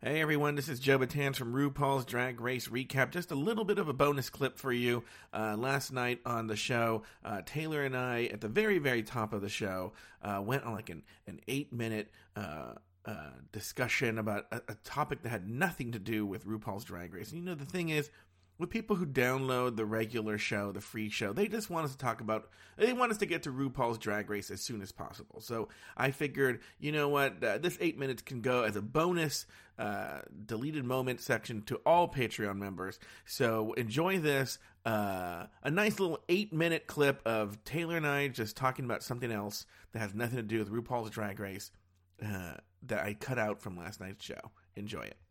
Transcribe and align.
Hey 0.00 0.20
everyone, 0.20 0.54
this 0.54 0.68
is 0.68 0.78
Joe 0.78 1.00
Batans 1.00 1.34
from 1.34 1.52
RuPaul's 1.52 2.04
Drag 2.04 2.40
Race 2.40 2.68
Recap. 2.68 3.10
Just 3.10 3.32
a 3.32 3.34
little 3.34 3.64
bit 3.64 3.80
of 3.80 3.88
a 3.88 3.92
bonus 3.92 4.30
clip 4.30 4.56
for 4.56 4.70
you. 4.70 5.02
Uh, 5.34 5.56
last 5.58 5.92
night 5.92 6.20
on 6.24 6.46
the 6.46 6.54
show, 6.54 7.02
uh, 7.24 7.42
Taylor 7.44 7.82
and 7.82 7.96
I, 7.96 8.26
at 8.26 8.40
the 8.40 8.46
very, 8.46 8.78
very 8.78 9.02
top 9.02 9.32
of 9.32 9.40
the 9.40 9.48
show, 9.48 9.94
uh, 10.22 10.40
went 10.40 10.62
on 10.62 10.72
like 10.72 10.88
an, 10.88 11.02
an 11.26 11.40
eight 11.48 11.72
minute 11.72 12.12
uh, 12.36 12.74
uh, 13.06 13.30
discussion 13.50 14.18
about 14.18 14.46
a, 14.52 14.62
a 14.68 14.74
topic 14.84 15.24
that 15.24 15.30
had 15.30 15.50
nothing 15.50 15.90
to 15.90 15.98
do 15.98 16.24
with 16.24 16.46
RuPaul's 16.46 16.84
Drag 16.84 17.12
Race. 17.12 17.32
And 17.32 17.40
you 17.40 17.44
know, 17.44 17.56
the 17.56 17.64
thing 17.64 17.88
is, 17.88 18.08
with 18.58 18.70
people 18.70 18.96
who 18.96 19.06
download 19.06 19.76
the 19.76 19.84
regular 19.84 20.36
show, 20.36 20.72
the 20.72 20.80
free 20.80 21.08
show, 21.08 21.32
they 21.32 21.46
just 21.46 21.70
want 21.70 21.84
us 21.86 21.92
to 21.92 21.98
talk 21.98 22.20
about, 22.20 22.48
they 22.76 22.92
want 22.92 23.12
us 23.12 23.18
to 23.18 23.26
get 23.26 23.44
to 23.44 23.50
RuPaul's 23.50 23.98
Drag 23.98 24.28
Race 24.28 24.50
as 24.50 24.60
soon 24.60 24.82
as 24.82 24.90
possible. 24.90 25.40
So 25.40 25.68
I 25.96 26.10
figured, 26.10 26.60
you 26.78 26.90
know 26.90 27.08
what, 27.08 27.42
uh, 27.42 27.58
this 27.58 27.78
eight 27.80 27.98
minutes 27.98 28.22
can 28.22 28.40
go 28.40 28.64
as 28.64 28.74
a 28.74 28.82
bonus 28.82 29.46
uh, 29.78 30.22
deleted 30.44 30.84
moment 30.84 31.20
section 31.20 31.62
to 31.62 31.76
all 31.86 32.08
Patreon 32.08 32.56
members. 32.56 32.98
So 33.26 33.74
enjoy 33.74 34.18
this, 34.18 34.58
uh, 34.84 35.46
a 35.62 35.70
nice 35.70 36.00
little 36.00 36.18
eight 36.28 36.52
minute 36.52 36.88
clip 36.88 37.20
of 37.24 37.62
Taylor 37.64 37.96
and 37.96 38.06
I 38.06 38.26
just 38.26 38.56
talking 38.56 38.84
about 38.84 39.04
something 39.04 39.30
else 39.30 39.66
that 39.92 40.00
has 40.00 40.14
nothing 40.14 40.36
to 40.36 40.42
do 40.42 40.58
with 40.58 40.72
RuPaul's 40.72 41.10
Drag 41.10 41.38
Race 41.38 41.70
uh, 42.24 42.54
that 42.82 43.04
I 43.04 43.14
cut 43.14 43.38
out 43.38 43.60
from 43.60 43.76
last 43.76 44.00
night's 44.00 44.24
show. 44.24 44.50
Enjoy 44.74 45.02
it. 45.02 45.27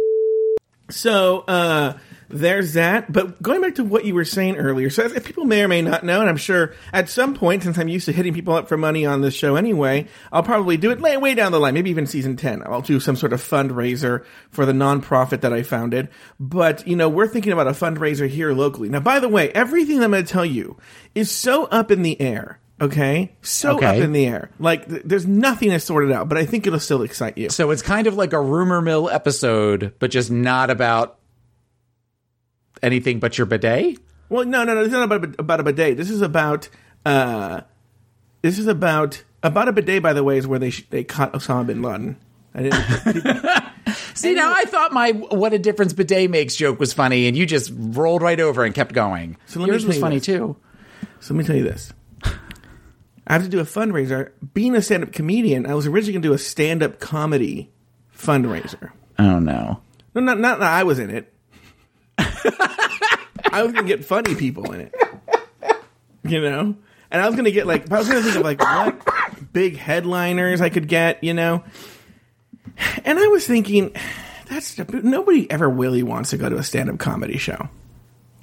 So 0.89 1.39
uh, 1.41 1.97
there's 2.29 2.73
that. 2.73 3.11
But 3.11 3.41
going 3.41 3.61
back 3.61 3.75
to 3.75 3.83
what 3.83 4.05
you 4.05 4.13
were 4.13 4.25
saying 4.25 4.57
earlier, 4.57 4.89
so 4.89 5.03
if 5.03 5.25
people 5.25 5.45
may 5.45 5.63
or 5.63 5.67
may 5.67 5.81
not 5.81 6.03
know, 6.03 6.21
and 6.21 6.29
I'm 6.29 6.37
sure 6.37 6.73
at 6.93 7.09
some 7.09 7.33
point, 7.33 7.63
since 7.63 7.77
I'm 7.77 7.87
used 7.87 8.05
to 8.05 8.11
hitting 8.11 8.33
people 8.33 8.53
up 8.53 8.67
for 8.67 8.77
money 8.77 9.05
on 9.05 9.21
this 9.21 9.33
show 9.33 9.55
anyway, 9.55 10.07
I'll 10.31 10.43
probably 10.43 10.77
do 10.77 10.91
it 10.91 10.99
way, 10.99 11.17
way 11.17 11.35
down 11.35 11.51
the 11.51 11.59
line, 11.59 11.73
maybe 11.73 11.89
even 11.89 12.05
season 12.05 12.35
10. 12.37 12.63
I'll 12.65 12.81
do 12.81 12.99
some 12.99 13.15
sort 13.15 13.33
of 13.33 13.41
fundraiser 13.41 14.25
for 14.49 14.65
the 14.65 14.73
nonprofit 14.73 15.41
that 15.41 15.53
I 15.53 15.63
founded. 15.63 16.09
But, 16.39 16.87
you 16.87 16.95
know, 16.95 17.09
we're 17.09 17.27
thinking 17.27 17.53
about 17.53 17.67
a 17.67 17.71
fundraiser 17.71 18.27
here 18.27 18.53
locally. 18.53 18.89
Now, 18.89 18.99
by 18.99 19.19
the 19.19 19.29
way, 19.29 19.51
everything 19.51 20.03
I'm 20.03 20.11
going 20.11 20.25
to 20.25 20.31
tell 20.31 20.45
you 20.45 20.77
is 21.15 21.31
so 21.31 21.65
up 21.65 21.91
in 21.91 22.01
the 22.01 22.19
air. 22.21 22.59
Okay, 22.79 23.31
so 23.41 23.75
Okay. 23.77 23.85
up 23.87 23.95
in 23.95 24.11
the 24.11 24.27
air. 24.27 24.51
Like 24.59 24.87
th- 24.87 25.01
there's 25.03 25.25
nothing 25.25 25.71
is 25.71 25.83
sorted 25.83 26.11
out, 26.11 26.29
but 26.29 26.37
I 26.37 26.45
think 26.45 26.67
it'll 26.67 26.79
still 26.79 27.01
excite 27.01 27.37
you. 27.37 27.49
So 27.49 27.71
it's 27.71 27.81
kind 27.81 28.05
of 28.05 28.15
like 28.15 28.33
a 28.33 28.39
rumor 28.41 28.81
mill 28.81 29.09
episode, 29.09 29.93
but 29.97 30.11
just 30.11 30.29
not 30.29 30.69
about 30.69 31.17
anything 32.83 33.19
but 33.19 33.37
your 33.37 33.47
bidet. 33.47 33.97
Well, 34.29 34.45
no, 34.45 34.63
no, 34.63 34.75
no. 34.75 34.81
Is 34.81 34.91
not 34.91 35.11
about 35.11 35.39
about 35.39 35.59
a 35.59 35.63
bidet. 35.63 35.97
This 35.97 36.09
is 36.11 36.21
about 36.21 36.69
uh, 37.05 37.61
this 38.41 38.59
is 38.59 38.67
about 38.67 39.23
about 39.41 39.67
a 39.67 39.71
bidet. 39.71 40.03
By 40.03 40.13
the 40.13 40.23
way, 40.23 40.37
is 40.37 40.45
where 40.45 40.59
they 40.59 40.69
sh- 40.69 40.85
they 40.89 41.03
caught 41.03 41.33
Osama 41.33 41.65
bin 41.67 41.81
Laden. 41.81 42.17
I 42.53 42.63
didn't. 42.63 43.63
See, 44.17 44.33
now 44.33 44.51
I 44.53 44.65
thought 44.65 44.91
my 44.93 45.11
"what 45.11 45.53
a 45.53 45.59
difference 45.59 45.93
bidet 45.93 46.29
makes" 46.29 46.55
joke 46.55 46.79
was 46.79 46.93
funny, 46.93 47.27
and 47.27 47.35
you 47.37 47.45
just 47.45 47.71
rolled 47.75 48.21
right 48.21 48.39
over 48.39 48.63
and 48.63 48.75
kept 48.75 48.93
going. 48.93 49.37
So 49.47 49.65
Yours 49.65 49.85
was 49.85 49.97
funny 49.97 50.17
this. 50.17 50.25
too. 50.25 50.57
so 51.21 51.33
let 51.33 51.39
me 51.39 51.43
tell 51.45 51.55
you 51.55 51.63
this. 51.63 51.91
I 53.27 53.33
have 53.33 53.43
to 53.43 53.49
do 53.49 53.59
a 53.59 53.63
fundraiser. 53.63 54.31
Being 54.53 54.75
a 54.75 54.81
stand 54.81 55.03
up 55.03 55.11
comedian, 55.11 55.65
I 55.65 55.75
was 55.75 55.85
originally 55.85 56.13
going 56.13 56.21
to 56.23 56.29
do 56.29 56.33
a 56.33 56.37
stand 56.37 56.81
up 56.81 56.99
comedy 56.99 57.69
fundraiser. 58.15 58.91
Oh 59.19 59.39
no! 59.39 59.81
No, 60.15 60.21
not 60.21 60.39
not 60.39 60.59
that 60.59 60.71
I 60.71 60.83
was 60.83 60.99
in 60.99 61.09
it. 61.09 61.33
I 62.17 63.63
was 63.63 63.73
gonna 63.73 63.87
get 63.87 64.05
funny 64.05 64.35
people 64.35 64.71
in 64.71 64.81
it. 64.81 64.95
You 66.23 66.41
know? 66.41 66.75
And 67.09 67.21
I 67.21 67.27
was 67.27 67.35
gonna 67.35 67.51
get 67.51 67.67
like 67.67 67.91
I 67.91 67.97
was 67.97 68.07
gonna 68.07 68.21
think 68.21 68.35
of 68.35 68.41
like 68.43 68.59
what 68.59 69.53
big 69.53 69.77
headliners 69.77 70.61
I 70.61 70.69
could 70.69 70.87
get, 70.87 71.23
you 71.23 71.33
know? 71.33 71.63
And 73.05 73.17
I 73.19 73.27
was 73.27 73.47
thinking, 73.47 73.95
that's 74.49 74.77
nobody 74.77 75.49
ever 75.49 75.69
really 75.69 76.03
wants 76.03 76.31
to 76.31 76.37
go 76.37 76.49
to 76.49 76.57
a 76.57 76.63
stand 76.63 76.89
up 76.89 76.99
comedy 76.99 77.37
show. 77.37 77.69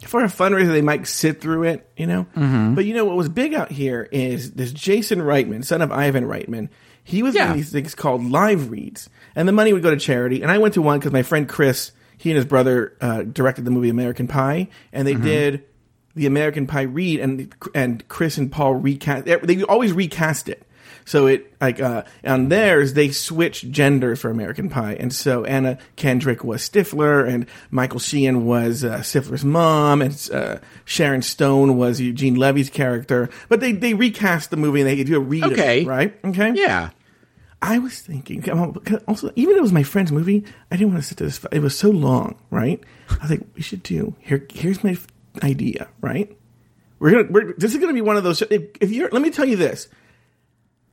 For 0.07 0.23
a 0.23 0.29
fundraiser, 0.29 0.69
they 0.69 0.83
might 0.83 1.07
sit 1.07 1.41
through 1.41 1.65
it, 1.65 1.89
you 1.97 2.07
know? 2.07 2.27
But 2.75 2.85
you 2.85 2.95
know 2.95 3.05
what 3.05 3.17
was 3.17 3.29
big 3.29 3.55
out 3.55 3.71
here 3.73 4.09
is 4.13 4.53
this 4.53 4.73
Jason 4.73 5.21
Reitman, 5.21 5.65
son 5.65 5.83
of 5.83 5.91
Ivan 5.93 6.25
Reitman. 6.25 6.69
He 7.03 7.23
was 7.23 7.35
Yeah. 7.35 7.47
doing 7.49 7.59
these 7.59 7.71
things 7.71 7.95
called 7.95 8.25
live 8.31 8.71
reads, 8.71 9.09
and 9.37 9.47
the 9.49 9.53
money 9.53 9.73
would 9.73 9.83
go 9.83 9.91
to 9.91 9.97
charity. 9.99 10.43
And 10.43 10.51
I 10.51 10.59
went 10.59 10.75
to 10.75 10.83
one 10.83 10.99
because 10.99 11.13
my 11.13 11.23
friend 11.23 11.49
Chris, 11.49 11.93
he 12.17 12.31
and 12.31 12.37
his 12.37 12.47
brother 12.47 12.95
uh, 13.01 13.23
directed 13.23 13.65
the 13.65 13.71
movie 13.71 13.89
American 13.91 14.27
Pie, 14.27 14.69
and 14.93 15.07
they 15.07 15.15
did 15.15 15.65
the 16.15 16.27
American 16.27 16.67
Pie 16.67 16.83
read, 16.83 17.21
and 17.21 17.53
and 17.75 18.07
Chris 18.09 18.39
and 18.39 18.51
Paul 18.51 18.75
recast. 18.77 19.25
They 19.27 19.63
always 19.65 19.93
recast 19.93 20.49
it. 20.49 20.63
So 21.07 21.27
it 21.27 21.53
like 21.61 21.81
uh, 21.81 22.05
on 22.25 22.49
theirs 22.49 22.95
they 22.95 23.11
switched 23.11 23.71
genders 23.71 24.21
for 24.21 24.31
American 24.31 24.71
Pie, 24.71 24.95
and 24.95 25.13
so 25.13 25.45
Anna 25.45 25.77
Kendrick 25.97 26.43
was 26.45 26.69
Stifler, 26.69 27.29
and 27.29 27.47
Michael 27.71 27.99
Sheehan 28.01 28.47
was 28.47 28.85
uh, 28.85 28.99
Stifler's 29.01 29.45
mom, 29.45 30.01
and 30.01 30.31
uh, 30.33 30.59
Sharon 30.87 31.21
Stone 31.23 31.77
was 31.77 32.01
Eugene 32.01 32.37
Levy's 32.37 32.71
character. 32.71 33.29
But 33.49 33.61
they 33.61 33.73
they 33.73 33.93
recast 33.95 34.51
the 34.51 34.57
movie 34.57 34.81
and 34.81 34.89
they 34.89 35.05
do 35.05 35.17
a 35.17 35.21
read, 35.21 35.45
it, 35.45 35.53
Okay. 35.53 35.85
right? 35.85 36.19
Okay, 36.25 36.53
Yeah. 36.55 36.91
I 37.63 37.79
was 37.79 37.99
thinking, 37.99 38.43
come 38.43 38.61
on, 38.61 38.73
because 38.73 39.03
also, 39.09 39.31
even 39.37 39.55
though 39.55 39.61
it 39.61 39.63
was 39.63 39.73
my 39.73 39.85
friend's 39.85 40.13
movie, 40.13 40.45
I 40.71 40.77
didn't 40.77 40.93
want 40.93 41.03
to 41.03 41.09
sit 41.09 41.17
to 41.19 41.25
this. 41.25 41.43
It 41.51 41.61
was 41.61 41.75
so 41.79 41.89
long, 41.91 42.37
right? 42.51 42.79
I 43.09 43.17
was 43.23 43.31
like, 43.31 43.41
we 43.55 43.63
should 43.63 43.83
do 43.83 44.15
here. 44.21 44.47
Here's 44.53 44.85
my 44.85 44.99
idea, 45.43 45.89
right? 46.03 46.37
We're 46.99 47.11
gonna. 47.13 47.27
We're, 47.31 47.53
this 47.55 47.73
is 47.75 47.81
gonna 47.81 47.95
be 47.95 48.03
one 48.03 48.19
of 48.19 48.23
those. 48.25 48.43
If, 48.43 48.63
if 48.83 48.91
you're, 48.91 49.09
let 49.11 49.23
me 49.23 49.31
tell 49.31 49.47
you 49.47 49.57
this. 49.57 49.89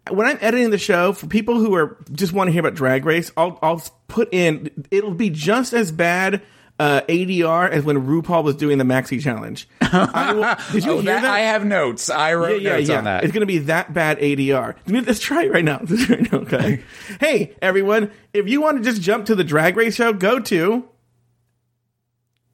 When 0.10 0.26
I'm 0.28 0.38
editing 0.42 0.72
the 0.72 0.78
show 0.78 1.14
for 1.14 1.28
people 1.28 1.60
who 1.60 1.76
are 1.76 1.98
just 2.12 2.34
want 2.34 2.48
to 2.48 2.52
hear 2.52 2.62
about 2.62 2.74
Drag 2.74 3.06
Race, 3.06 3.32
I'll 3.38 3.60
I'll 3.62 3.82
put 4.08 4.30
in. 4.34 4.70
It'll 4.92 5.14
be 5.14 5.30
just 5.30 5.74
as 5.74 5.92
bad. 5.92 6.42
Uh, 6.80 7.02
ADR 7.02 7.70
as 7.70 7.84
when 7.84 8.08
RuPaul 8.08 8.44
was 8.44 8.56
doing 8.56 8.80
the 8.80 8.84
Maxi 8.84 9.22
Challenge. 9.22 9.70
I 9.82 10.34
will, 10.34 10.56
did 10.74 10.84
you 10.84 10.92
Oh, 10.92 10.96
hear 10.96 11.04
that, 11.14 11.22
that? 11.22 11.32
I 11.32 11.42
have 11.42 11.64
notes. 11.64 12.10
I 12.10 12.34
wrote 12.34 12.64
notes 12.64 12.90
on 12.90 13.04
that. 13.04 13.24
It's 13.24 13.32
going 13.32 13.42
to 13.42 13.46
be 13.46 13.60
that 13.60 13.94
bad 13.94 14.18
ADR. 14.18 14.76
Let's 14.88 15.20
try 15.20 15.44
it 15.44 15.52
right 15.52 15.64
now. 15.64 15.82
It 15.88 16.32
now, 16.32 16.40
okay. 16.40 16.82
hey, 17.20 17.56
everyone, 17.62 18.10
if 18.34 18.50
you 18.50 18.62
want 18.62 18.78
to 18.80 18.84
just 18.84 19.00
jump 19.00 19.28
to 19.28 19.36
the 19.36 19.44
drag 19.44 19.78
race 19.78 19.94
show, 19.94 20.12
go 20.12 20.40
to 20.40 20.90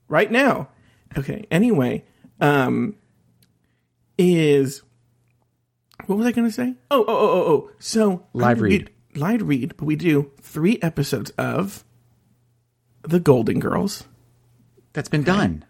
right 0.10 0.30
now. 0.30 0.72
Okay. 1.18 1.46
Anyway, 1.50 2.04
um, 2.42 2.96
is 4.18 4.82
what 6.08 6.18
was 6.18 6.26
I 6.28 6.32
going 6.32 6.48
to 6.48 6.54
say? 6.54 6.76
Oh, 6.92 7.06
oh, 7.08 7.16
oh, 7.16 7.30
oh, 7.30 7.52
oh. 7.54 7.72
So 7.80 8.26
Live 8.34 8.62
read. 8.62 8.90
we- 9.14 9.20
live 9.20 9.42
read, 9.48 9.76
but 9.78 9.86
we 9.86 9.96
do 9.96 10.32
three 10.42 10.80
episodes 10.82 11.32
of 11.32 11.84
the 13.04 13.20
Golden 13.20 13.60
Girls. 13.60 14.04
That's 14.94 15.10
been 15.10 15.24
done. 15.24 15.64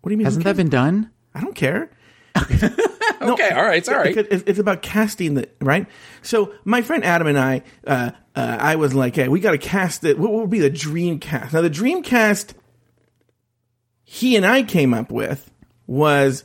What 0.00 0.08
do 0.08 0.12
you 0.14 0.18
mean? 0.18 0.24
Hasn't 0.24 0.44
that 0.44 0.56
been 0.56 0.68
done? 0.70 1.10
I 1.34 1.40
don't 1.40 1.54
care. 1.54 1.90
Okay, 3.22 3.50
all 3.50 3.62
right, 3.64 3.84
sorry. 3.84 4.14
Because 4.14 4.26
it's, 4.30 4.44
it's 4.46 4.58
about 4.58 4.80
casting 4.80 5.34
the 5.34 5.46
right. 5.60 5.86
So 6.22 6.54
my 6.64 6.80
friend 6.80 7.04
Adam 7.04 7.26
and 7.26 7.38
I, 7.38 7.62
uh, 7.86 8.12
uh, 8.34 8.56
I 8.58 8.76
was 8.76 8.94
like, 8.94 9.14
hey, 9.14 9.28
we 9.28 9.40
got 9.40 9.50
to 9.50 9.58
cast 9.58 10.04
it. 10.04 10.18
What 10.18 10.32
would 10.32 10.48
be 10.48 10.58
the 10.60 10.70
dream 10.70 11.18
cast? 11.18 11.52
Now 11.52 11.60
the 11.60 11.68
dream 11.68 12.02
cast 12.02 12.54
he 14.04 14.36
and 14.36 14.46
I 14.46 14.62
came 14.62 14.94
up 14.94 15.12
with 15.12 15.50
was 15.86 16.44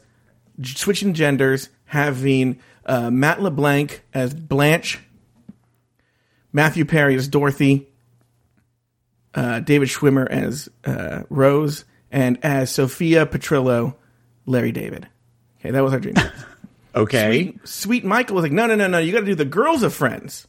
switching 0.61 1.13
genders, 1.13 1.69
having 1.85 2.59
uh, 2.85 3.09
Matt 3.09 3.41
LeBlanc 3.41 4.03
as 4.13 4.33
Blanche, 4.33 4.99
Matthew 6.51 6.85
Perry 6.85 7.15
as 7.15 7.27
Dorothy, 7.27 7.87
uh, 9.33 9.59
David 9.59 9.89
Schwimmer 9.89 10.27
as 10.29 10.69
uh, 10.85 11.23
Rose, 11.29 11.85
and 12.11 12.43
as 12.43 12.71
Sophia 12.71 13.25
Petrillo, 13.25 13.95
Larry 14.45 14.71
David. 14.71 15.07
Okay, 15.59 15.71
that 15.71 15.83
was 15.83 15.93
our 15.93 15.99
dream. 15.99 16.15
cast. 16.15 16.33
Okay. 16.95 17.53
Sweet 17.65 18.05
Michael 18.05 18.35
was 18.35 18.43
like, 18.43 18.53
no, 18.53 18.67
no, 18.67 18.75
no, 18.75 18.87
no. 18.87 18.99
You 18.99 19.11
got 19.11 19.19
to 19.19 19.25
do 19.25 19.35
the 19.35 19.43
girls 19.43 19.83
of 19.83 19.93
Friends, 19.93 20.47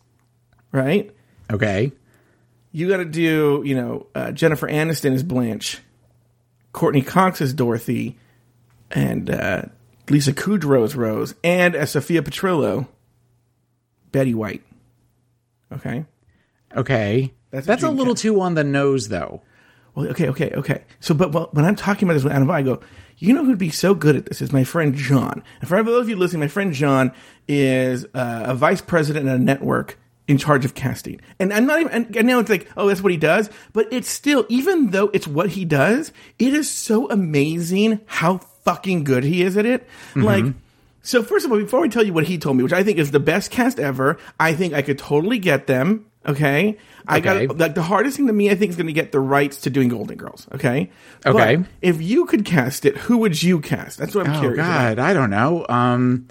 right? 0.70 1.12
Okay. 1.50 1.90
You 2.70 2.88
got 2.88 2.98
to 2.98 3.04
do, 3.04 3.62
you 3.64 3.74
know, 3.74 4.06
uh, 4.14 4.30
Jennifer 4.30 4.68
Aniston 4.68 5.12
as 5.12 5.24
Blanche, 5.24 5.80
Courteney 6.70 7.02
Cox 7.02 7.40
as 7.40 7.52
Dorothy, 7.52 8.16
and 8.92 9.28
uh, 9.28 9.62
Lisa 10.08 10.32
Kudrow 10.32 10.84
as 10.84 10.94
Rose, 10.94 11.34
and 11.42 11.74
as 11.74 11.90
Sophia 11.90 12.22
Petrillo, 12.22 12.86
Betty 14.12 14.34
White. 14.34 14.62
Okay. 15.72 16.04
Okay. 16.76 17.32
That's 17.50 17.66
That's, 17.66 17.82
a 17.82 17.90
little 17.90 18.14
too 18.14 18.40
on 18.40 18.54
the 18.54 18.64
nose, 18.64 19.08
though. 19.08 19.42
Well, 19.94 20.08
okay, 20.08 20.28
okay, 20.28 20.50
okay. 20.50 20.84
So, 21.00 21.14
but 21.14 21.32
well, 21.32 21.48
when 21.52 21.64
I'm 21.64 21.76
talking 21.76 22.06
about 22.06 22.14
this 22.14 22.24
with 22.24 22.32
Adam, 22.32 22.50
I 22.50 22.62
go, 22.62 22.80
you 23.18 23.32
know 23.32 23.44
who'd 23.44 23.58
be 23.58 23.70
so 23.70 23.94
good 23.94 24.14
at 24.14 24.26
this 24.26 24.42
is 24.42 24.52
my 24.52 24.62
friend 24.62 24.94
John. 24.94 25.42
And 25.60 25.68
for 25.68 25.82
those 25.82 26.02
of 26.02 26.08
you 26.08 26.16
listening, 26.16 26.40
my 26.40 26.48
friend 26.48 26.72
John 26.72 27.12
is 27.48 28.04
uh, 28.14 28.44
a 28.46 28.54
vice 28.54 28.82
president 28.82 29.26
at 29.26 29.36
a 29.36 29.42
network 29.42 29.98
in 30.28 30.38
charge 30.38 30.64
of 30.64 30.74
casting. 30.74 31.20
And 31.38 31.52
I'm 31.52 31.66
not 31.66 31.80
even, 31.80 31.92
and, 31.92 32.16
and 32.16 32.26
now 32.26 32.40
it's 32.40 32.50
like, 32.50 32.68
oh, 32.76 32.88
that's 32.88 33.00
what 33.00 33.12
he 33.12 33.18
does. 33.18 33.48
But 33.72 33.88
it's 33.90 34.08
still, 34.08 34.44
even 34.48 34.90
though 34.90 35.08
it's 35.14 35.26
what 35.26 35.50
he 35.50 35.64
does, 35.64 36.12
it 36.38 36.52
is 36.52 36.70
so 36.70 37.08
amazing 37.08 38.00
how 38.06 38.40
fucking 38.66 39.04
good 39.04 39.24
he 39.24 39.42
is 39.42 39.56
at 39.56 39.64
it. 39.64 39.86
Like, 40.14 40.44
so 41.02 41.22
first 41.22 41.46
of 41.46 41.52
all, 41.52 41.58
before 41.58 41.84
I 41.84 41.88
tell 41.88 42.04
you 42.04 42.12
what 42.12 42.24
he 42.24 42.36
told 42.36 42.56
me, 42.56 42.62
which 42.64 42.72
I 42.72 42.82
think 42.82 42.98
is 42.98 43.12
the 43.12 43.20
best 43.20 43.50
cast 43.50 43.78
ever, 43.78 44.18
I 44.38 44.52
think 44.54 44.74
I 44.74 44.82
could 44.82 44.98
totally 44.98 45.38
get 45.38 45.66
them. 45.68 46.06
Okay. 46.26 46.76
I 47.06 47.18
Okay. 47.18 47.46
got 47.46 47.58
like 47.58 47.74
the 47.76 47.82
hardest 47.82 48.16
thing 48.16 48.26
to 48.26 48.32
me, 48.32 48.50
I 48.50 48.56
think, 48.56 48.70
is 48.70 48.76
going 48.76 48.88
to 48.88 48.92
get 48.92 49.12
the 49.12 49.20
rights 49.20 49.58
to 49.62 49.70
doing 49.70 49.88
Golden 49.88 50.16
Girls. 50.16 50.48
Okay. 50.52 50.90
Okay. 51.24 51.56
But 51.56 51.66
if 51.80 52.02
you 52.02 52.26
could 52.26 52.44
cast 52.44 52.84
it, 52.84 52.96
who 52.96 53.18
would 53.18 53.40
you 53.40 53.60
cast? 53.60 53.98
That's 53.98 54.14
what 54.14 54.26
I'm 54.26 54.34
Oh 54.34 54.40
curious 54.40 54.58
about. 54.66 54.96
God, 54.96 54.98
I 54.98 55.12
don't 55.14 55.30
know. 55.30 55.64
Um, 55.68 56.26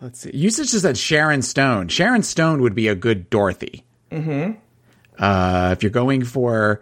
let's 0.00 0.20
see. 0.20 0.30
You 0.32 0.50
just 0.50 0.70
said 0.80 0.96
Sharon 0.96 1.42
Stone. 1.42 1.88
Sharon 1.88 2.22
Stone 2.22 2.62
would 2.62 2.74
be 2.74 2.88
a 2.88 2.94
good 2.94 3.28
Dorothy. 3.30 3.84
Mm-hmm. 4.12 4.52
Uh, 5.18 5.70
if 5.76 5.82
you're 5.82 5.90
going 5.90 6.24
for 6.24 6.80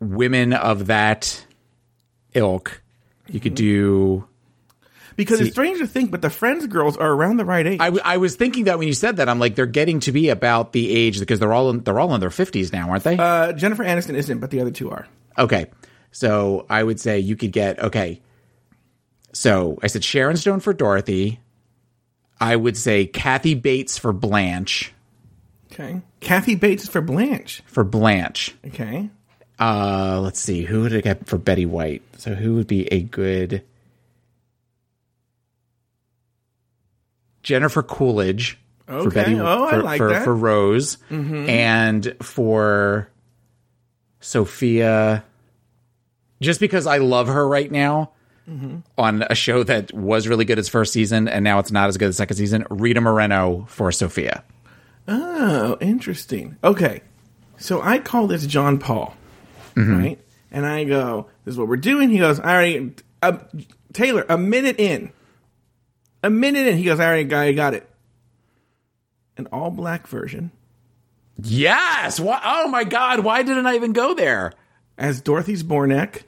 women 0.00 0.52
of 0.52 0.86
that 0.86 1.44
ilk, 2.34 2.82
you 3.28 3.40
could 3.40 3.54
do. 3.54 4.26
Because 5.16 5.40
it's 5.40 5.50
strange 5.50 5.80
to 5.80 5.86
think, 5.88 6.12
but 6.12 6.22
the 6.22 6.30
Friends 6.30 6.66
girls 6.68 6.96
are 6.96 7.10
around 7.10 7.38
the 7.38 7.44
right 7.44 7.66
age. 7.66 7.80
I, 7.80 7.86
w- 7.86 8.02
I 8.04 8.18
was 8.18 8.36
thinking 8.36 8.64
that 8.64 8.78
when 8.78 8.86
you 8.86 8.94
said 8.94 9.16
that, 9.16 9.28
I'm 9.28 9.40
like, 9.40 9.56
they're 9.56 9.66
getting 9.66 9.98
to 10.00 10.12
be 10.12 10.28
about 10.28 10.72
the 10.72 10.94
age 10.94 11.18
because 11.18 11.40
they're 11.40 11.52
all 11.52 11.70
in, 11.70 11.80
they're 11.80 11.98
all 11.98 12.14
in 12.14 12.20
their 12.20 12.28
50s 12.30 12.72
now, 12.72 12.88
aren't 12.90 13.02
they? 13.02 13.16
uh, 13.18 13.52
Jennifer 13.52 13.82
Aniston 13.82 14.14
isn't, 14.14 14.38
but 14.38 14.50
the 14.52 14.60
other 14.60 14.70
two 14.70 14.90
are. 14.90 15.08
Okay. 15.36 15.66
So 16.12 16.66
I 16.70 16.84
would 16.84 17.00
say 17.00 17.18
you 17.18 17.34
could 17.34 17.50
get 17.50 17.80
okay. 17.82 18.20
So 19.32 19.78
I 19.82 19.88
said 19.88 20.04
Sharon 20.04 20.36
Stone 20.36 20.60
for 20.60 20.72
Dorothy. 20.72 21.40
I 22.40 22.54
would 22.54 22.76
say 22.76 23.04
Kathy 23.06 23.54
Bates 23.54 23.98
for 23.98 24.12
Blanche. 24.12 24.92
Okay. 25.72 26.00
Kathy 26.20 26.54
Bates 26.54 26.88
for 26.88 27.00
Blanche. 27.00 27.62
For 27.66 27.82
Blanche. 27.84 28.54
Okay. 28.68 29.10
Uh 29.58 30.20
let's 30.22 30.38
see, 30.40 30.62
who 30.62 30.82
would 30.82 30.94
I 30.94 31.00
get 31.00 31.26
for 31.26 31.36
Betty 31.38 31.66
White? 31.66 32.02
So 32.18 32.34
who 32.34 32.54
would 32.54 32.66
be 32.66 32.86
a 32.92 33.00
good 33.02 33.62
Jennifer 37.42 37.82
Coolidge 37.82 38.58
for 38.86 39.10
Betty 39.10 39.38
Oh, 39.38 39.66
I 39.66 39.70
for, 39.70 39.82
like 39.82 39.98
for, 39.98 40.08
that. 40.10 40.26
Mm-hmm. 40.26 40.40
Rose. 40.40 40.98
And 41.10 42.14
for 42.22 43.08
Sophia 44.20 45.24
just 46.40 46.60
because 46.60 46.86
I 46.86 46.98
love 46.98 47.26
her 47.28 47.46
right 47.46 47.70
now 47.70 48.12
Mm-hmm. 48.48 48.78
on 48.96 49.24
a 49.28 49.34
show 49.34 49.62
that 49.62 49.92
was 49.92 50.26
really 50.26 50.46
good 50.46 50.58
its 50.58 50.70
first 50.70 50.90
season 50.94 51.28
and 51.28 51.44
now 51.44 51.58
it's 51.58 51.70
not 51.70 51.90
as 51.90 51.98
good 51.98 52.08
as 52.08 52.16
second 52.16 52.38
season, 52.38 52.64
Rita 52.70 52.98
Moreno 52.98 53.66
for 53.68 53.92
Sophia. 53.92 54.42
Oh, 55.06 55.76
interesting. 55.82 56.56
Okay. 56.64 57.02
So 57.58 57.82
I 57.82 57.98
call 57.98 58.26
this 58.26 58.46
John 58.46 58.78
Paul, 58.78 59.14
Mm-hmm. 59.78 59.98
right? 59.98 60.18
And 60.50 60.64
I 60.66 60.84
go, 60.84 61.28
this 61.44 61.52
is 61.52 61.58
what 61.58 61.68
we're 61.68 61.76
doing. 61.76 62.08
He 62.10 62.18
goes, 62.18 62.40
I 62.40 62.54
already, 62.54 62.94
uh, 63.22 63.38
Taylor, 63.92 64.24
a 64.28 64.36
minute 64.38 64.78
in. 64.80 65.12
A 66.22 66.30
minute 66.30 66.66
in. 66.66 66.76
He 66.78 66.84
goes, 66.84 66.98
I 67.00 67.06
already 67.06 67.24
got, 67.24 67.46
I 67.46 67.52
got 67.52 67.74
it. 67.74 67.88
An 69.36 69.46
all 69.52 69.70
black 69.70 70.06
version 70.08 70.50
Yes. 71.40 72.18
Why, 72.18 72.40
oh 72.44 72.66
my 72.68 72.82
God. 72.84 73.20
Why 73.20 73.42
didn't 73.44 73.66
I 73.66 73.76
even 73.76 73.92
go 73.92 74.14
there? 74.14 74.52
as 74.96 75.20
Dorothy 75.20 75.54
Zbornak, 75.54 76.22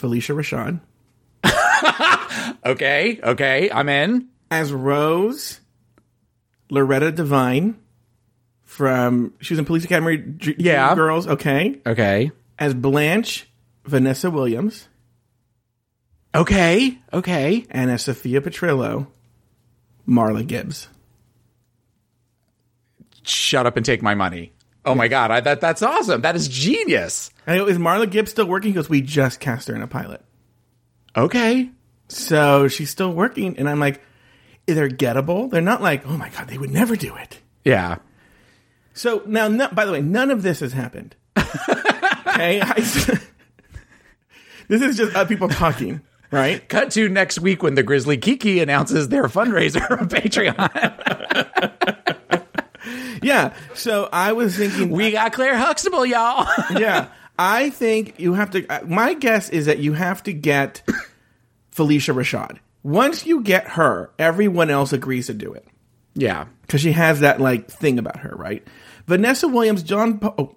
Phylicia 0.00 0.34
Rashad, 0.34 0.80
Okay. 2.64 3.20
Okay. 3.22 3.70
I'm 3.70 3.88
in. 3.90 4.28
as 4.50 4.72
Rose, 4.72 5.60
Loretta 6.70 7.12
Devine 7.12 7.78
from, 8.62 9.34
she 9.40 9.52
was 9.52 9.58
in 9.58 9.66
Police 9.66 9.84
Academy 9.84 10.16
Dr- 10.16 10.58
Yeah. 10.58 10.94
Girls, 10.94 11.26
okay. 11.26 11.78
Okay. 11.86 12.30
As 12.58 12.74
Blanche, 12.74 13.48
Vanessa 13.84 14.30
Williams. 14.30 14.88
Okay. 16.34 16.98
Okay. 17.12 17.66
and 17.70 17.90
as 17.90 18.02
Sophia 18.02 18.40
Petrillo, 18.40 19.06
Marla 20.08 20.46
Gibbs. 20.46 20.88
Shut 23.22 23.66
up 23.66 23.76
and 23.76 23.86
take 23.86 24.02
my 24.02 24.14
money. 24.14 24.52
Oh 24.84 24.94
my 24.94 25.08
God. 25.08 25.30
I, 25.30 25.40
that, 25.40 25.60
that's 25.60 25.82
awesome. 25.82 26.20
That 26.22 26.36
is 26.36 26.48
genius. 26.48 27.30
Go, 27.46 27.66
is 27.66 27.78
Marla 27.78 28.10
Gibbs 28.10 28.30
still 28.30 28.46
working? 28.46 28.72
Because 28.72 28.88
we 28.88 29.00
just 29.00 29.40
cast 29.40 29.68
her 29.68 29.74
in 29.74 29.82
a 29.82 29.86
pilot. 29.86 30.22
Okay. 31.16 31.70
So 32.08 32.68
she's 32.68 32.90
still 32.90 33.12
working. 33.12 33.58
And 33.58 33.68
I'm 33.68 33.80
like, 33.80 34.02
they're 34.66 34.88
gettable. 34.88 35.50
They're 35.50 35.62
not 35.62 35.82
like, 35.82 36.06
oh 36.06 36.16
my 36.16 36.28
God, 36.30 36.48
they 36.48 36.58
would 36.58 36.70
never 36.70 36.96
do 36.96 37.14
it. 37.16 37.40
Yeah. 37.64 37.98
So 38.92 39.22
now, 39.26 39.48
no, 39.48 39.68
by 39.68 39.84
the 39.84 39.92
way, 39.92 40.02
none 40.02 40.30
of 40.30 40.42
this 40.42 40.60
has 40.60 40.72
happened. 40.72 41.16
okay? 42.34 42.60
I, 42.64 42.74
this 44.68 44.82
is 44.82 44.96
just 44.96 45.14
uh, 45.16 45.24
people 45.24 45.48
talking, 45.48 46.00
right? 46.30 46.66
Cut 46.68 46.90
to 46.92 47.08
next 47.08 47.38
week 47.40 47.62
when 47.62 47.74
the 47.74 47.82
Grizzly 47.82 48.16
Kiki 48.16 48.60
announces 48.60 49.08
their 49.08 49.24
fundraiser 49.24 49.90
on 49.90 50.08
Patreon. 50.08 50.70
Yeah. 53.22 53.54
So 53.72 54.08
I 54.12 54.32
was 54.32 54.54
thinking, 54.56 54.90
we 54.90 55.10
got 55.12 55.32
Claire 55.32 55.56
Huxtable, 55.56 56.04
y'all. 56.04 56.46
yeah. 56.78 57.08
I 57.38 57.70
think 57.70 58.20
you 58.20 58.34
have 58.34 58.50
to. 58.50 58.66
uh, 58.68 58.80
My 58.86 59.14
guess 59.14 59.48
is 59.48 59.66
that 59.66 59.78
you 59.78 59.94
have 59.94 60.22
to 60.24 60.32
get 60.34 60.82
Phylicia 61.74 62.14
Rashad. 62.14 62.58
Once 62.82 63.24
you 63.24 63.40
get 63.42 63.66
her, 63.70 64.10
everyone 64.18 64.68
else 64.70 64.92
agrees 64.92 65.26
to 65.28 65.34
do 65.34 65.54
it 65.54 65.66
yeah. 66.14 66.44
because 66.62 66.82
she 66.82 66.92
has 66.92 67.20
that 67.20 67.40
like 67.40 67.68
thing 67.68 67.98
about 67.98 68.18
her, 68.18 68.34
right? 68.36 68.62
Vanessa 69.06 69.48
Williams, 69.48 69.82
John, 69.82 70.18
Pa- 70.18 70.34
oh, 70.38 70.54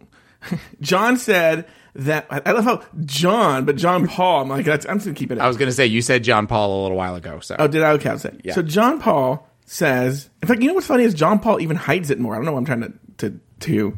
John 0.81 1.17
said 1.17 1.67
that. 1.95 2.27
I 2.29 2.41
I 2.45 2.51
love 2.51 2.63
how 2.63 2.83
John, 3.05 3.65
but 3.65 3.75
John 3.75 4.07
Paul. 4.07 4.41
I'm 4.44 4.49
like, 4.49 4.65
that's, 4.65 4.85
I'm 4.85 4.97
just 4.97 5.05
gonna 5.05 5.15
keep 5.15 5.31
it. 5.31 5.39
I 5.39 5.47
was 5.47 5.57
going 5.57 5.69
to 5.69 5.75
say, 5.75 5.85
you 5.85 6.01
said 6.01 6.23
John 6.23 6.47
Paul 6.47 6.81
a 6.81 6.83
little 6.83 6.97
while 6.97 7.15
ago. 7.15 7.39
So 7.39 7.55
Oh, 7.57 7.67
did 7.67 7.83
I? 7.83 7.91
Okay, 7.94 8.09
I'll 8.09 8.19
say. 8.19 8.38
So 8.53 8.61
John 8.61 8.99
Paul 8.99 9.47
says, 9.65 10.29
in 10.41 10.47
fact, 10.47 10.61
you 10.61 10.67
know 10.67 10.73
what's 10.73 10.88
funny 10.88 11.03
is 11.03 11.13
John 11.13 11.39
Paul 11.39 11.59
even 11.61 11.75
hides 11.77 12.09
it 12.09 12.19
more. 12.19 12.33
I 12.33 12.38
don't 12.38 12.45
know. 12.45 12.53
why 12.53 12.59
I'm 12.59 12.65
trying 12.65 12.81
to 12.81 12.94
to 13.17 13.39
to 13.61 13.97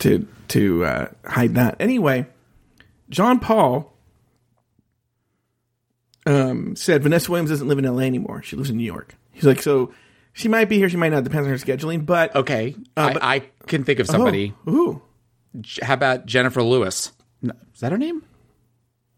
to 0.00 0.28
to 0.48 0.84
uh, 0.84 1.08
hide 1.24 1.54
that. 1.54 1.76
Anyway, 1.80 2.26
John 3.08 3.38
Paul 3.40 3.92
um, 6.26 6.76
said 6.76 7.02
Vanessa 7.02 7.30
Williams 7.30 7.50
doesn't 7.50 7.66
live 7.68 7.78
in 7.78 7.84
L.A. 7.84 8.04
anymore. 8.04 8.42
She 8.42 8.56
lives 8.56 8.70
in 8.70 8.76
New 8.76 8.84
York. 8.84 9.14
He's 9.32 9.44
like, 9.44 9.62
so 9.62 9.92
she 10.32 10.48
might 10.48 10.68
be 10.68 10.76
here, 10.76 10.88
she 10.88 10.96
might 10.96 11.10
not. 11.10 11.24
Depends 11.24 11.46
on 11.46 11.52
her 11.52 11.58
scheduling. 11.58 12.04
But 12.04 12.34
okay. 12.36 12.76
I, 12.96 13.16
I 13.20 13.38
can 13.66 13.84
think 13.84 13.98
of 13.98 14.06
somebody. 14.06 14.54
Oh, 14.66 14.72
ooh, 14.72 15.02
How 15.82 15.94
about 15.94 16.26
Jennifer 16.26 16.62
Lewis? 16.62 17.12
No, 17.42 17.52
is 17.74 17.80
that 17.80 17.92
her 17.92 17.98
name? 17.98 18.22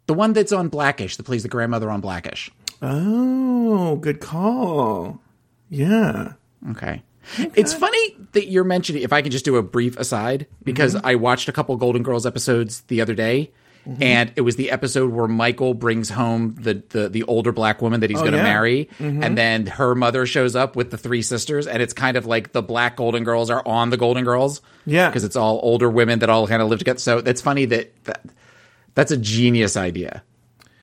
The 0.06 0.14
one 0.14 0.32
that's 0.32 0.52
on 0.52 0.68
Blackish, 0.68 1.16
that 1.16 1.22
plays 1.24 1.42
the 1.42 1.48
grandmother 1.48 1.90
on 1.90 2.00
Blackish. 2.00 2.50
oh, 2.82 3.96
good 3.96 4.20
call. 4.20 5.20
Yeah. 5.70 6.32
Okay. 6.70 7.02
It's 7.38 7.72
funny 7.72 8.16
that 8.32 8.48
you're 8.48 8.64
mentioning. 8.64 9.02
If 9.02 9.12
I 9.12 9.22
can 9.22 9.30
just 9.32 9.46
do 9.46 9.56
a 9.56 9.62
brief 9.62 9.96
aside, 9.98 10.46
because 10.62 10.94
Mm-hmm. 10.94 11.06
I 11.06 11.14
watched 11.14 11.48
a 11.48 11.52
couple 11.52 11.74
Golden 11.76 12.02
Girls 12.02 12.26
episodes 12.26 12.82
the 12.88 13.00
other 13.00 13.14
day, 13.14 13.50
Mm-hmm. 13.86 14.02
and 14.02 14.32
it 14.36 14.40
was 14.40 14.56
the 14.56 14.70
episode 14.70 15.12
where 15.12 15.28
Michael 15.28 15.74
brings 15.74 16.08
home 16.08 16.54
the 16.58 16.82
the, 16.88 17.08
the 17.10 17.22
older 17.24 17.52
black 17.52 17.82
woman 17.82 18.00
that 18.00 18.08
he's 18.08 18.18
going 18.20 18.32
to 18.32 18.38
Oh, 18.38 18.42
yeah. 18.42 18.52
marry, 18.52 18.88
Mm-hmm. 18.98 19.22
and 19.22 19.36
then 19.36 19.66
her 19.66 19.94
mother 19.94 20.24
shows 20.24 20.56
up 20.56 20.74
with 20.74 20.90
the 20.90 20.96
three 20.96 21.20
sisters, 21.22 21.66
and 21.66 21.82
it's 21.82 21.92
kind 21.92 22.16
of 22.16 22.24
like 22.24 22.52
the 22.52 22.62
black 22.62 22.96
Golden 22.96 23.24
Girls 23.24 23.50
are 23.50 23.62
on 23.66 23.90
the 23.90 23.96
Golden 23.98 24.24
Girls, 24.24 24.62
Yeah. 24.86 25.08
because 25.10 25.24
it's 25.24 25.36
all 25.36 25.60
older 25.62 25.90
women 25.90 26.20
that 26.20 26.30
all 26.30 26.46
kind 26.48 26.62
of 26.62 26.68
live 26.68 26.78
together. 26.78 26.98
So 26.98 27.18
it's 27.18 27.42
funny 27.42 27.66
that, 27.66 27.92
that 28.04 28.24
that's 28.94 29.10
a 29.10 29.16
genius 29.18 29.76
idea. 29.76 30.22